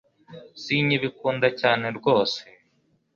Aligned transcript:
sinkibikunda 0.61 1.47
cyane 1.59 1.85
rwose 1.97 2.41